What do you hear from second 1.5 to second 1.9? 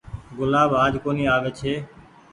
ڇي۔